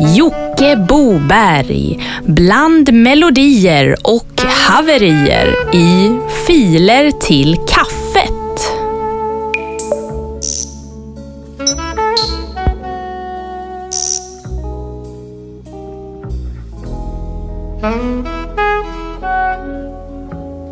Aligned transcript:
Jocke 0.00 0.76
Boberg 0.88 1.98
bland 2.26 2.92
melodier 2.92 3.96
och 4.04 4.40
haverier 4.68 5.74
i 5.74 6.18
Filer 6.46 7.10
till 7.10 7.56
kaffet. 7.68 8.32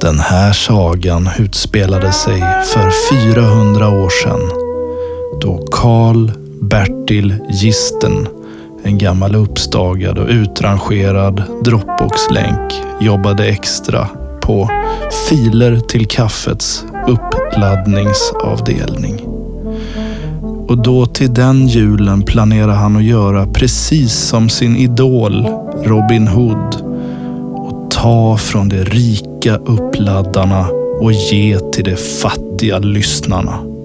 Den 0.00 0.18
här 0.18 0.52
sagan 0.52 1.30
utspelade 1.38 2.12
sig 2.12 2.40
för 2.74 2.90
400 3.34 3.88
år 3.88 4.10
sedan 4.22 4.40
då 5.40 5.66
Karl 5.72 6.30
Bertil 6.60 7.34
Gisten, 7.50 8.28
en 8.86 8.98
gammal 8.98 9.34
uppstagad 9.34 10.18
och 10.18 10.28
utrangerad 10.28 11.42
Dropbox-länk, 11.64 12.72
jobbade 13.00 13.46
extra 13.46 14.08
på 14.42 14.70
Filer 15.28 15.80
till 15.80 16.06
kaffets 16.06 16.84
uppladdningsavdelning. 17.08 19.20
Och 20.68 20.82
då 20.82 21.06
till 21.06 21.34
den 21.34 21.66
julen 21.66 22.22
planerar 22.22 22.74
han 22.74 22.96
att 22.96 23.04
göra 23.04 23.46
precis 23.46 24.12
som 24.12 24.48
sin 24.48 24.76
idol 24.76 25.48
Robin 25.84 26.28
Hood 26.28 26.76
och 27.52 27.90
ta 27.90 28.36
från 28.36 28.68
de 28.68 28.84
rika 28.84 29.56
uppladdarna 29.56 30.66
och 31.00 31.12
ge 31.12 31.58
till 31.58 31.84
de 31.84 31.96
fattiga 31.96 32.78
lyssnarna. 32.78 33.75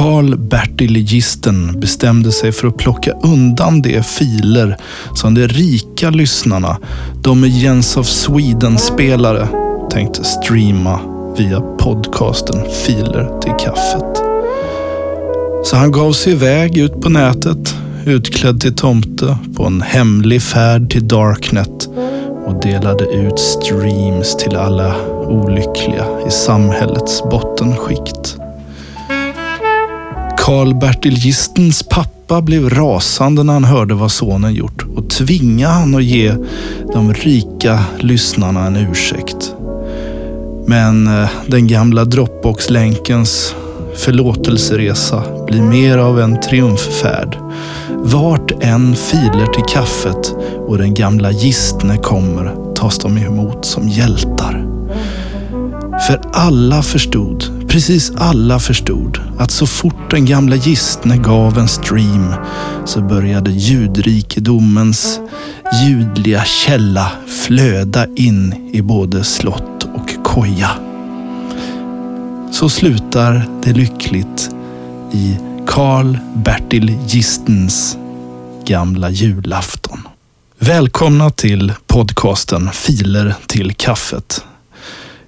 Karl 0.00 0.36
Bertil 0.36 0.96
Gisten 0.96 1.80
bestämde 1.80 2.32
sig 2.32 2.52
för 2.52 2.68
att 2.68 2.76
plocka 2.76 3.12
undan 3.22 3.82
de 3.82 4.02
filer 4.02 4.76
som 5.14 5.34
de 5.34 5.48
rika 5.48 6.10
lyssnarna, 6.10 6.78
de 7.22 7.40
med 7.40 7.50
Jens 7.50 7.96
of 7.96 8.06
Sweden-spelare, 8.06 9.48
tänkte 9.90 10.24
streama 10.24 11.00
via 11.38 11.60
podcasten 11.60 12.56
Filer 12.86 13.40
till 13.40 13.52
kaffet. 13.52 14.16
Så 15.64 15.76
han 15.76 15.92
gav 15.92 16.12
sig 16.12 16.32
iväg 16.32 16.78
ut 16.78 17.00
på 17.00 17.08
nätet, 17.08 17.74
utklädd 18.06 18.60
till 18.60 18.76
tomte, 18.76 19.38
på 19.56 19.64
en 19.64 19.82
hemlig 19.82 20.42
färd 20.42 20.90
till 20.90 21.08
Darknet 21.08 21.88
och 22.46 22.60
delade 22.62 23.04
ut 23.04 23.38
streams 23.38 24.36
till 24.36 24.56
alla 24.56 24.94
olyckliga 25.28 26.04
i 26.26 26.30
samhällets 26.30 27.22
bottenskikt. 27.30 28.39
Karl-Bertil 30.50 31.14
Gistens 31.14 31.82
pappa 31.82 32.40
blev 32.42 32.70
rasande 32.70 33.42
när 33.42 33.52
han 33.52 33.64
hörde 33.64 33.94
vad 33.94 34.12
sonen 34.12 34.54
gjort 34.54 34.84
och 34.96 35.10
tvingade 35.10 35.72
han 35.72 35.94
att 35.94 36.04
ge 36.04 36.34
de 36.92 37.14
rika 37.14 37.84
lyssnarna 37.98 38.66
en 38.66 38.76
ursäkt. 38.76 39.54
Men 40.66 41.22
eh, 41.22 41.28
den 41.46 41.66
gamla 41.66 42.04
Dropbox-länkens 42.04 43.54
förlåtelseresa 43.96 45.22
blir 45.46 45.62
mer 45.62 45.98
av 45.98 46.20
en 46.20 46.40
triumffärd. 46.40 47.38
Vart 47.96 48.52
en 48.60 48.96
filer 48.96 49.46
till 49.46 49.74
kaffet 49.74 50.34
och 50.66 50.78
den 50.78 50.94
gamla 50.94 51.30
gistne 51.30 51.96
kommer 51.96 52.74
tas 52.74 52.98
de 52.98 53.18
emot 53.18 53.64
som 53.64 53.88
hjältar. 53.88 54.66
För 56.06 56.20
alla 56.32 56.82
förstod, 56.82 57.59
precis 57.70 58.12
alla 58.16 58.60
förstod, 58.60 59.20
att 59.38 59.50
så 59.50 59.66
fort 59.66 60.10
den 60.10 60.24
gamla 60.26 60.56
gistne 60.56 61.16
gav 61.16 61.58
en 61.58 61.68
stream 61.68 62.34
så 62.84 63.00
började 63.00 63.50
ljudrikedomens 63.50 65.20
ljudliga 65.82 66.44
källa 66.44 67.12
flöda 67.26 68.06
in 68.16 68.70
i 68.72 68.82
både 68.82 69.24
slott 69.24 69.84
och 69.94 70.24
koja. 70.24 70.70
Så 72.52 72.68
slutar 72.68 73.48
det 73.64 73.72
lyckligt 73.72 74.50
i 75.12 75.36
Karl 75.66 76.18
Bertil 76.34 76.98
Gistens 77.06 77.96
gamla 78.64 79.10
julafton. 79.10 79.98
Välkomna 80.58 81.30
till 81.30 81.72
podcasten 81.86 82.70
Filer 82.72 83.34
till 83.46 83.74
kaffet. 83.74 84.44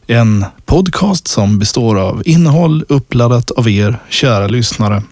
En 0.06 0.44
podcast 0.64 1.28
som 1.28 1.58
består 1.58 1.98
av 2.00 2.22
innehåll 2.24 2.84
uppladdat 2.88 3.50
av 3.50 3.68
er 3.68 3.98
kära 4.08 4.46
lyssnare. 4.46 5.02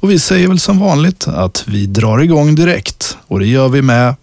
Och 0.00 0.10
vi 0.10 0.18
säger 0.18 0.48
väl 0.48 0.58
som 0.58 0.78
vanligt 0.78 1.28
att 1.28 1.64
vi 1.66 1.86
drar 1.86 2.18
igång 2.18 2.54
direkt 2.54 3.16
och 3.26 3.38
det 3.38 3.46
gör 3.46 3.68
vi 3.68 3.82
med 3.82 4.14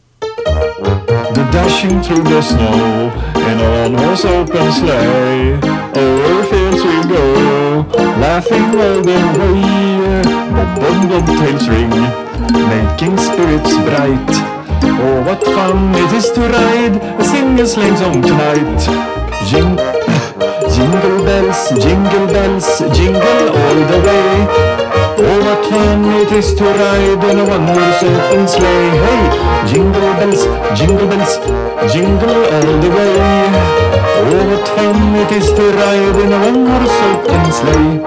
The 1.35 1.43
dashing 1.51 2.03
through 2.03 2.29
the 2.29 2.41
snow 2.41 3.11
in 3.35 3.59
a 3.59 3.85
one-horse 3.85 4.27
open 4.27 4.73
sleigh. 4.73 5.59
Over 5.95 6.43
fields 6.49 6.83
we 6.85 7.01
go, 7.15 7.85
laughing 8.21 8.63
all 8.63 9.03
the 9.03 9.19
way. 9.39 10.23
Bob 10.55 10.75
bob 10.75 11.09
bobtails 11.09 11.67
ring, 11.69 11.89
making 12.49 13.17
spirits 13.17 13.77
bright. 13.77 14.31
Oh, 14.83 15.23
what 15.25 15.43
fun 15.43 15.95
it 15.95 16.13
is 16.13 16.31
to 16.31 16.41
ride 16.41 16.95
a 17.19 17.23
single 17.23 17.67
sleigh 17.67 17.95
song 17.95 18.21
tonight. 18.21 18.89
Jingle 19.51 19.96
jingle 20.77 21.23
bells, 21.25 21.59
jingle 21.83 22.27
bells, 22.27 22.67
jingle 22.93 23.45
all 23.61 23.79
the 23.91 23.99
way. 24.07 24.29
Oh, 25.19 25.39
what 25.45 25.65
fun 25.65 26.05
it 26.21 26.31
is 26.31 26.53
to 26.55 26.63
ride 26.63 27.23
in 27.31 27.39
a 27.39 27.45
one-horse 27.55 28.03
open 28.03 28.47
sleigh. 28.47 28.91
Hey, 29.05 29.23
jingle 29.69 30.13
bells, 30.19 30.43
jingle 30.77 31.07
bells, 31.07 31.33
jingle 31.93 32.39
all 32.55 32.71
the 32.83 32.89
way. 32.97 33.13
Oh, 34.21 34.41
what 34.49 34.67
fun 34.75 35.15
it 35.15 35.31
is 35.31 35.47
to 35.57 35.63
ride 35.79 36.17
in 36.23 36.31
a 36.33 36.39
one-horse 36.49 36.99
open 37.11 37.51
sleigh. 37.59 37.99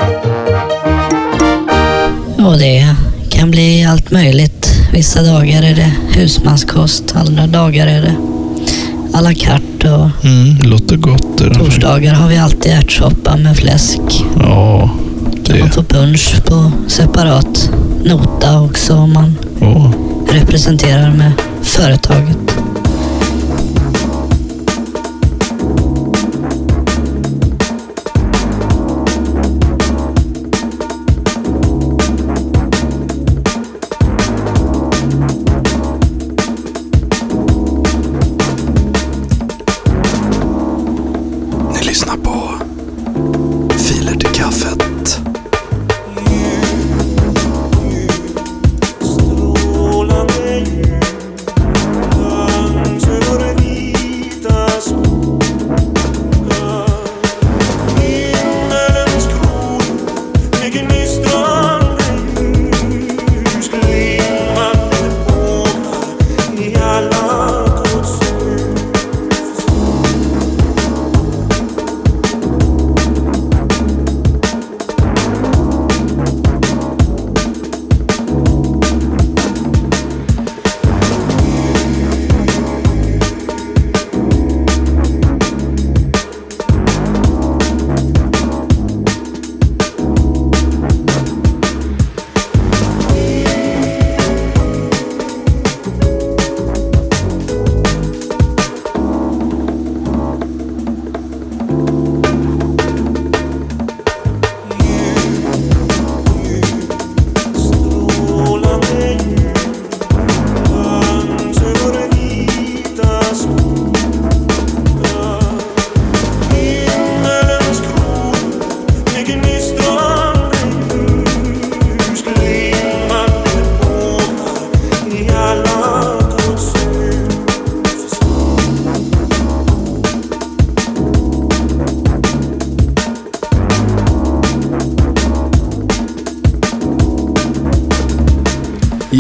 Och 2.47 2.59
det 2.59 2.87
kan 3.31 3.51
bli 3.51 3.85
allt 3.85 4.11
möjligt. 4.11 4.67
Vissa 4.93 5.23
dagar 5.23 5.63
är 5.63 5.75
det 5.75 5.93
husmanskost, 6.21 7.17
andra 7.17 7.47
dagar 7.47 7.87
är 7.87 8.03
det 8.03 8.40
à 9.13 9.21
la 9.21 9.35
carte 9.35 9.91
och 9.91 10.25
Mm, 10.25 10.59
det 10.59 10.69
låter 10.69 10.97
gott. 10.97 11.39
Det 11.39 11.55
torsdagar 11.55 12.15
har 12.15 12.29
vi 12.29 12.37
alltid 12.39 12.73
ärtsoppa 12.73 13.37
med 13.37 13.57
fläsk. 13.57 14.01
Ja, 14.39 14.91
Kan 15.47 15.59
man 15.59 15.69
det. 15.69 15.75
få 15.75 15.83
punsch 15.83 16.35
på 16.47 16.73
separat 16.89 17.71
nota 18.05 18.61
också 18.61 18.95
om 18.95 19.13
man 19.13 19.39
Ja. 19.61 19.93
representerar 20.33 21.11
med 21.13 21.33
företaget. 21.63 22.50
Filer 44.01 44.17
till 44.17 44.35
kaffet. 44.35 45.30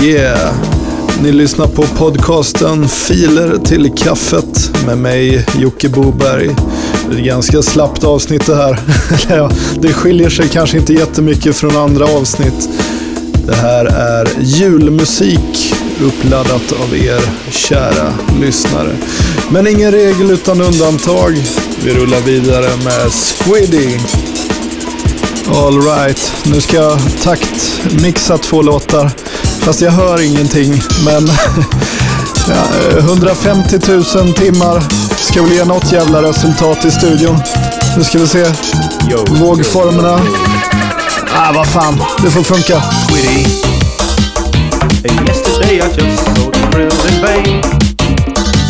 Yeah! 0.02 0.54
Ni 1.22 1.32
lyssnar 1.32 1.66
på 1.66 1.82
podcasten 1.82 2.88
Filer 2.88 3.58
till 3.64 3.92
kaffet 3.96 4.70
med 4.86 4.98
mig 4.98 5.46
Jocke 5.58 5.88
Boberg. 5.88 6.50
Det 7.08 7.14
är 7.14 7.18
ett 7.18 7.24
ganska 7.24 7.62
slappt 7.62 8.04
avsnitt 8.04 8.46
det 8.46 8.56
här. 8.56 8.78
ja, 9.28 9.50
det 9.80 9.92
skiljer 9.92 10.30
sig 10.30 10.48
kanske 10.48 10.78
inte 10.78 10.92
jättemycket 10.92 11.56
från 11.56 11.76
andra 11.76 12.04
avsnitt. 12.04 12.68
Det 13.46 13.54
här 13.54 13.84
är 13.84 14.28
julmusik 14.40 15.74
uppladdat 16.02 16.72
av 16.72 16.96
er 16.96 17.20
kära 17.50 18.12
lyssnare. 18.40 18.96
Men 19.50 19.66
ingen 19.66 19.92
regel 19.92 20.30
utan 20.30 20.60
undantag. 20.60 21.42
Vi 21.84 21.94
rullar 21.94 22.20
vidare 22.20 22.68
med 22.84 23.12
Squiddy. 23.12 23.98
Alright, 25.54 26.32
nu 26.46 26.60
ska 26.60 26.76
jag 26.76 26.98
taktmixa 27.22 28.38
två 28.38 28.62
låtar. 28.62 29.10
Fast 29.60 29.80
jag 29.80 29.90
hör 29.90 30.20
ingenting. 30.20 30.82
Men 31.04 31.28
ja, 32.48 32.64
150 32.98 33.78
000 33.88 34.04
timmar 34.34 34.82
ska 35.16 35.42
väl 35.42 35.52
ge 35.52 35.64
något 35.64 35.92
jävla 35.92 36.22
resultat 36.22 36.84
i 36.84 36.90
studion. 36.90 37.38
Nu 37.96 38.04
ska 38.04 38.18
vi 38.18 38.26
se. 38.26 38.44
Vågformerna. 39.28 40.20
Ah, 41.34 41.52
vad 41.54 41.66
fan. 41.66 42.02
Det 42.22 42.30
får 42.30 42.42
funka. 42.42 42.82
Yesterday 45.28 45.74
I 45.74 45.88
just 45.88 46.24
saw 46.24 46.50
the 46.50 46.70
thrill 46.70 46.92
in 47.08 47.22
vain. 47.22 47.62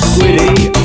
Squiddy. 0.02 0.79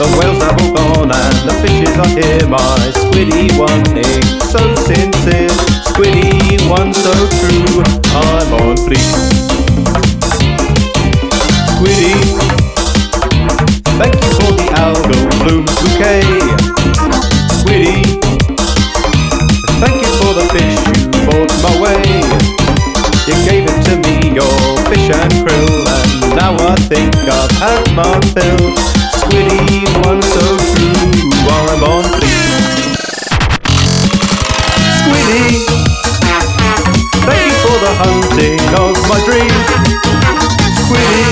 The 0.00 0.08
whales 0.16 0.40
have 0.40 0.56
all 0.56 0.72
gone 0.72 1.12
and 1.12 1.36
the 1.44 1.52
fishes 1.60 1.92
are 2.00 2.08
here. 2.16 2.48
My 2.48 2.56
Squiddy 2.96 3.52
one 3.60 3.84
egg, 3.92 4.24
so 4.48 4.56
sincere. 4.88 5.52
Squiddy 5.92 6.56
one 6.70 6.94
so 6.94 7.12
true. 7.36 7.84
I'm 8.16 8.48
on 8.64 8.80
fleek. 8.80 9.04
Squiddy. 11.76 12.16
Thank 14.00 14.16
you 14.16 14.30
for 14.40 14.56
the 14.56 14.72
algal 14.80 15.20
bloom 15.44 15.68
bouquet. 15.68 16.24
Squiddy. 17.60 18.00
Thank 19.84 20.00
you 20.00 20.12
for 20.16 20.32
the 20.32 20.48
fish 20.48 20.80
you 20.96 21.12
brought 21.28 21.52
my 21.60 21.76
way. 21.76 22.00
You 23.28 23.36
gave 23.44 23.68
it 23.68 23.78
to 23.84 24.00
me, 24.00 24.32
your 24.32 24.80
fish 24.88 25.12
and 25.12 25.32
krill, 25.44 25.68
and 25.92 26.36
now 26.36 26.56
I 26.56 26.74
think 26.88 27.14
I've 27.28 27.52
had 27.60 27.94
my 27.94 28.18
fill. 28.32 28.99
My 39.10 39.18
dreams. 39.26 39.66
Squiddy, 40.86 41.26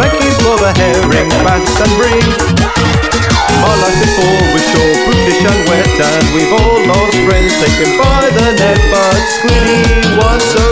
thank 0.00 0.16
you 0.24 0.32
for 0.40 0.56
the 0.56 0.72
herring, 0.80 1.28
bass 1.44 1.76
and 1.76 1.92
bream. 2.00 2.24
Our 3.60 3.76
life 3.84 3.98
before 4.00 4.40
was 4.56 4.64
short, 4.72 4.96
brutish 5.04 5.44
and 5.44 5.60
wet 5.68 5.92
And 6.00 6.26
we've 6.32 6.52
all 6.56 6.80
lost 6.88 7.12
friends 7.28 7.52
taken 7.60 7.92
by 8.00 8.32
the 8.32 8.56
net 8.56 8.80
But 8.88 9.20
Squiddy 9.36 10.16
was 10.16 10.40
so 10.56 10.69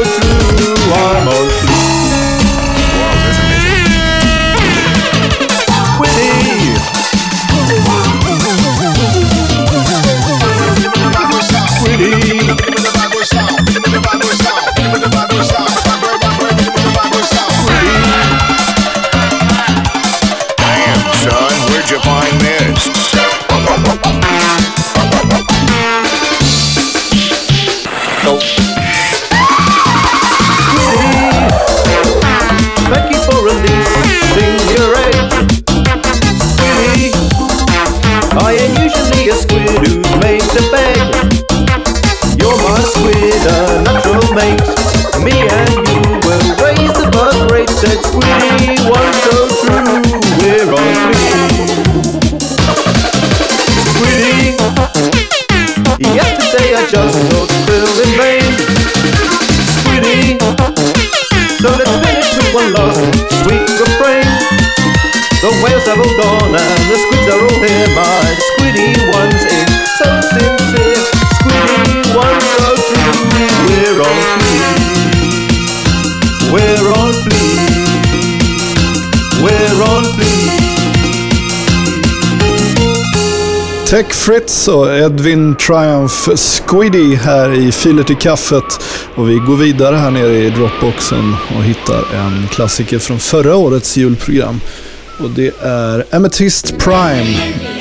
Tech 83.88 84.12
Fritz 84.12 84.68
och 84.68 84.98
Edwin 84.98 85.54
Triumph 85.54 86.36
Squiddy 86.36 87.14
här 87.14 87.52
i 87.52 87.72
Filer 87.72 88.02
till 88.02 88.16
kaffet. 88.16 88.80
Och 89.14 89.30
vi 89.30 89.34
går 89.34 89.56
vidare 89.56 89.96
här 89.96 90.10
nere 90.10 90.38
i 90.38 90.50
Dropboxen 90.50 91.34
och 91.56 91.64
hittar 91.64 92.14
en 92.14 92.48
klassiker 92.50 92.98
från 92.98 93.18
förra 93.18 93.56
årets 93.56 93.96
julprogram. 93.96 94.60
Och 95.18 95.30
det 95.30 95.62
är 95.62 96.04
Amethyst 96.16 96.78
Prime. 96.78 97.77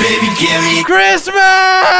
Baby, 0.00 0.28
give 0.40 0.60
me 0.64 0.82
Hey 0.82 1.99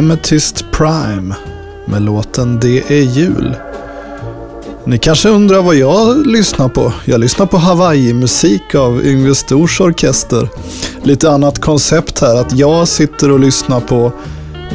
Amethyst 0.00 0.64
Prime 0.72 1.34
med 1.86 2.02
låten 2.02 2.60
Det 2.60 2.90
är 2.90 3.02
jul. 3.02 3.56
Ni 4.86 4.98
kanske 4.98 5.28
undrar 5.28 5.62
vad 5.62 5.74
jag 5.74 6.26
lyssnar 6.26 6.68
på? 6.68 6.92
Jag 7.04 7.20
lyssnar 7.20 7.46
på 7.46 7.56
Hawaii-musik 7.56 8.74
av 8.74 9.06
Yngve 9.06 9.34
Stors 9.34 9.80
orkester. 9.80 10.48
Lite 11.02 11.30
annat 11.30 11.58
koncept 11.58 12.20
här, 12.20 12.36
att 12.36 12.52
jag 12.52 12.88
sitter 12.88 13.30
och 13.30 13.40
lyssnar 13.40 13.80
på 13.80 14.12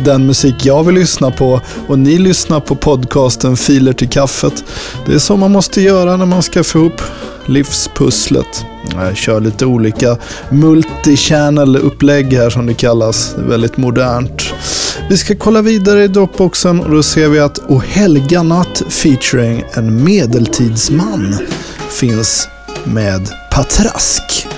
den 0.05 0.25
musik 0.25 0.65
jag 0.65 0.84
vill 0.84 0.96
lyssna 0.96 1.32
på 1.32 1.62
och 1.88 2.00
ni 2.00 2.17
lyssnar 2.17 2.60
på 2.60 2.75
podcasten 2.75 3.58
Filer 3.58 3.94
till 3.94 4.10
kaffet. 4.10 4.63
Det 5.05 5.13
är 5.13 5.20
så 5.20 5.38
man 5.38 5.51
måste 5.51 5.82
göra 5.82 6.17
när 6.17 6.25
man 6.25 6.44
ska 6.44 6.63
få 6.63 6.79
ihop 6.79 7.01
livspusslet. 7.46 8.65
Jag 8.96 9.17
kör 9.17 9.41
lite 9.41 9.65
olika 9.65 10.17
multichannel-upplägg 10.50 12.34
här 12.34 12.50
som 12.50 12.65
det 12.65 12.74
kallas. 12.74 13.34
Det 13.36 13.41
är 13.41 13.46
väldigt 13.46 13.77
modernt. 13.77 14.41
Vi 15.10 15.18
ska 15.18 15.36
kolla 15.36 15.62
vidare 15.62 16.04
i 16.04 16.08
Dropboxen 16.08 16.80
och 16.80 16.92
då 16.92 17.04
ser 17.04 17.30
vi 17.30 17.40
att 17.40 17.60
O 17.68 17.82
helga 17.86 18.44
natt 18.44 18.84
featuring 18.90 19.64
en 19.74 20.04
medeltidsman 20.04 21.38
finns 21.90 22.48
med 22.86 23.30
Patrask. 23.52 24.55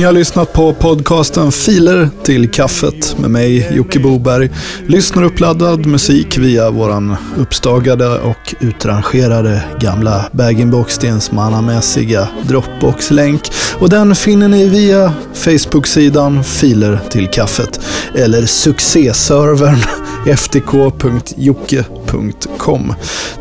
Ni 0.00 0.06
har 0.06 0.12
lyssnat 0.12 0.52
på 0.52 0.74
podcasten 0.74 1.52
Filer 1.52 2.08
till 2.22 2.50
kaffet 2.50 3.18
med 3.18 3.30
mig 3.30 3.68
Jocke 3.72 3.98
Boberg. 3.98 4.50
Lyssnar 4.86 5.22
uppladdad 5.22 5.86
musik 5.86 6.38
via 6.38 6.70
våran 6.70 7.16
uppstagade 7.38 8.18
och 8.18 8.54
utrangerade 8.60 9.62
gamla 9.80 10.24
bag-in-box 10.32 10.94
stensmannamässiga 10.94 12.28
Dropbox-länk. 12.42 13.40
Och 13.78 13.88
den 13.88 14.14
finner 14.14 14.48
ni 14.48 14.68
via 14.68 15.12
Facebook-sidan 15.34 16.44
Filer 16.44 17.00
till 17.10 17.28
kaffet 17.28 17.80
eller 18.14 18.46
succéservern 18.46 19.78
ftk.jocke.com. 20.36 21.99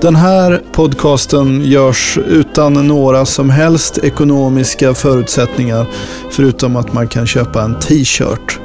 Den 0.01 0.15
här 0.15 0.63
podcasten 0.71 1.61
görs 1.65 2.17
utan 2.27 2.87
några 2.87 3.25
som 3.25 3.49
helst 3.49 3.97
ekonomiska 3.97 4.93
förutsättningar 4.93 5.85
förutom 6.31 6.75
att 6.75 6.93
man 6.93 7.07
kan 7.07 7.27
köpa 7.27 7.61
en 7.61 7.79
t-shirt 7.79 8.59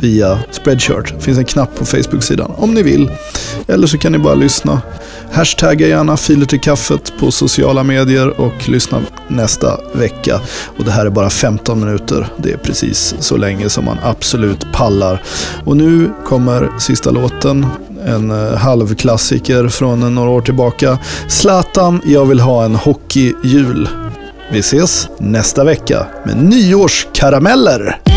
via 0.00 0.38
Spreadshirt. 0.50 1.14
Det 1.14 1.20
finns 1.20 1.38
en 1.38 1.44
knapp 1.44 1.78
på 1.78 1.84
Facebook-sidan 1.84 2.52
om 2.56 2.74
ni 2.74 2.82
vill. 2.82 3.10
Eller 3.66 3.86
så 3.86 3.98
kan 3.98 4.12
ni 4.12 4.18
bara 4.18 4.34
lyssna. 4.34 4.82
Hashtagga 5.32 5.86
gärna 5.86 6.16
filer 6.16 6.46
till 6.46 6.60
kaffet 6.60 7.12
på 7.20 7.30
sociala 7.30 7.82
medier 7.82 8.40
och 8.40 8.68
lyssna 8.68 9.00
nästa 9.28 9.80
vecka. 9.92 10.40
Och 10.78 10.84
det 10.84 10.90
här 10.90 11.06
är 11.06 11.10
bara 11.10 11.30
15 11.30 11.80
minuter. 11.80 12.26
Det 12.36 12.52
är 12.52 12.56
precis 12.56 13.14
så 13.18 13.36
länge 13.36 13.68
som 13.68 13.84
man 13.84 13.98
absolut 14.02 14.72
pallar. 14.72 15.22
Och 15.64 15.76
nu 15.76 16.10
kommer 16.26 16.78
sista 16.78 17.10
låten. 17.10 17.66
En 18.06 18.30
eh, 18.30 18.56
halvklassiker 18.56 19.68
från 19.68 20.14
några 20.14 20.30
år 20.30 20.40
tillbaka. 20.40 20.98
Zlatan, 21.28 22.00
jag 22.04 22.26
vill 22.26 22.40
ha 22.40 22.64
en 22.64 22.74
hockeyjul. 22.74 23.88
Vi 24.52 24.58
ses 24.58 25.08
nästa 25.18 25.64
vecka 25.64 26.06
med 26.24 26.36
nyårskarameller. 26.36 28.11